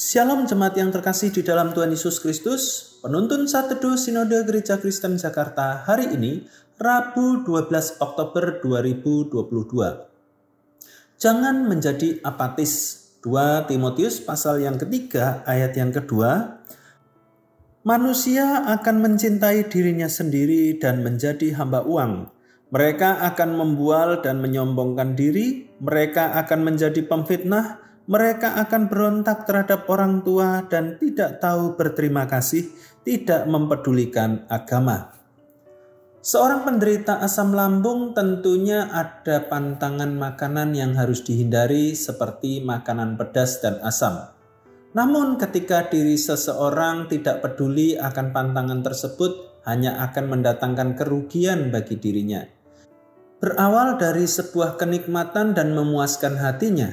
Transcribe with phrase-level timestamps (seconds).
[0.00, 2.96] Shalom jemaat yang terkasih di dalam Tuhan Yesus Kristus.
[3.04, 6.48] Penuntun saat teduh Sinode Gereja Kristen Jakarta hari ini,
[6.80, 11.20] Rabu 12 Oktober 2022.
[11.20, 12.96] Jangan menjadi apatis.
[13.20, 16.64] 2 Timotius pasal yang ketiga ayat yang kedua.
[17.84, 22.32] Manusia akan mencintai dirinya sendiri dan menjadi hamba uang.
[22.72, 30.26] Mereka akan membual dan menyombongkan diri, mereka akan menjadi pemfitnah, mereka akan berontak terhadap orang
[30.26, 32.66] tua dan tidak tahu berterima kasih,
[33.06, 35.14] tidak mempedulikan agama.
[36.18, 43.78] Seorang penderita asam lambung tentunya ada pantangan makanan yang harus dihindari seperti makanan pedas dan
[43.86, 44.28] asam.
[44.90, 52.42] Namun ketika diri seseorang tidak peduli akan pantangan tersebut hanya akan mendatangkan kerugian bagi dirinya.
[53.38, 56.90] Berawal dari sebuah kenikmatan dan memuaskan hatinya,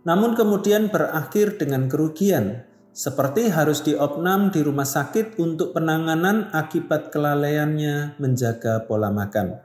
[0.00, 8.16] namun kemudian berakhir dengan kerugian, seperti harus diopnam di rumah sakit untuk penanganan akibat kelalaiannya
[8.16, 9.60] menjaga pola makan.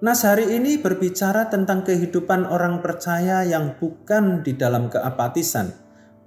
[0.00, 5.76] Nas hari ini berbicara tentang kehidupan orang percaya yang bukan di dalam keapatisan.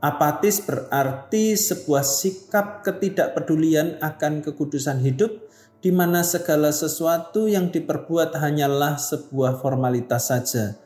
[0.04, 5.48] Apatis berarti sebuah sikap ketidakpedulian akan kekudusan hidup
[5.80, 10.83] di mana segala sesuatu yang diperbuat hanyalah sebuah formalitas saja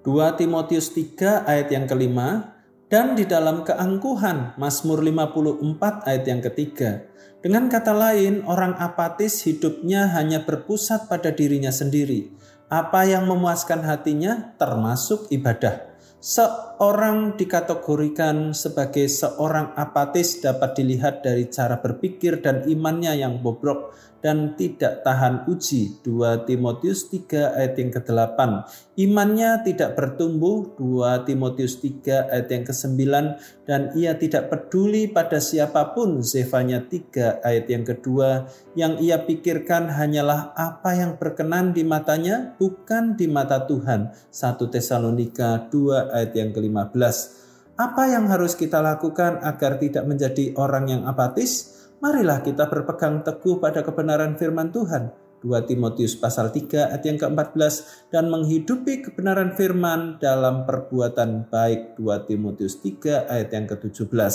[0.00, 2.56] 2 Timotius 3 ayat yang kelima,
[2.90, 7.06] dan di dalam keangkuhan Mazmur 54 ayat yang ketiga.
[7.40, 12.32] Dengan kata lain, orang apatis hidupnya hanya berpusat pada dirinya sendiri.
[12.72, 15.90] Apa yang memuaskan hatinya termasuk ibadah.
[16.20, 24.52] Seorang dikategorikan sebagai seorang apatis dapat dilihat dari cara berpikir dan imannya yang bobrok dan
[24.52, 26.04] tidak tahan uji.
[26.04, 28.38] 2 Timotius 3 ayat yang ke-8.
[29.00, 30.76] Imannya tidak bertumbuh.
[30.76, 33.00] 2 Timotius 3 ayat yang ke-9
[33.64, 36.20] dan ia tidak peduli pada siapa pun.
[36.20, 38.44] Zefanya 3 ayat yang kedua.
[38.76, 44.12] Yang ia pikirkan hanyalah apa yang berkenan di matanya, bukan di mata Tuhan.
[44.28, 47.16] 1 Tesalonika 2 ayat yang ke-15.
[47.80, 51.80] Apa yang harus kita lakukan agar tidak menjadi orang yang apatis?
[52.00, 55.12] marilah kita berpegang teguh pada kebenaran firman Tuhan.
[55.40, 57.74] 2 Timotius pasal 3 ayat yang ke-14
[58.12, 64.34] dan menghidupi kebenaran firman dalam perbuatan baik 2 Timotius 3 ayat yang ke-17.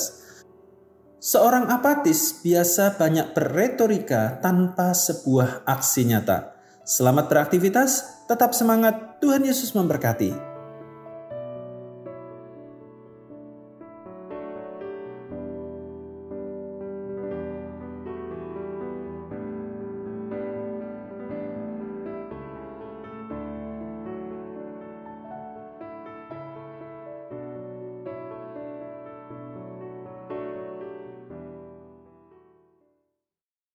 [1.21, 6.53] Seorang apatis biasa banyak berretorika tanpa sebuah aksi nyata.
[6.85, 10.54] Selamat beraktivitas, tetap semangat, Tuhan Yesus memberkati.